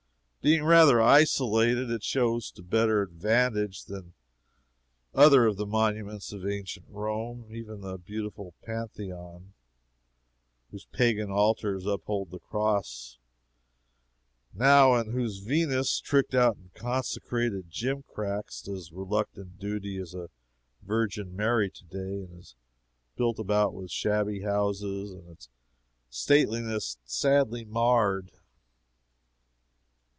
[0.43, 4.01] Being rather isolated, it shows to better advantage than
[5.13, 7.45] any other of the monuments of ancient Rome.
[7.51, 9.53] Even the beautiful Pantheon,
[10.71, 13.19] whose pagan altars uphold the cross,
[14.51, 20.31] now, and whose Venus, tricked out in consecrated gimcracks, does reluctant duty as a
[20.81, 22.55] Virgin Mary to day, is
[23.15, 25.49] built about with shabby houses and its
[26.09, 28.31] stateliness sadly marred.